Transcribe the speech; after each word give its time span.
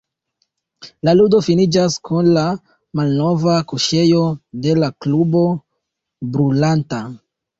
La 1.07 1.11
ludo 1.17 1.41
finiĝas 1.47 1.97
kun 2.09 2.29
la 2.37 2.45
malnova 3.01 3.57
kuŝejo 3.73 4.23
de 4.65 4.75
la 4.85 4.89
klubo 5.07 5.45
brulanta. 6.37 7.03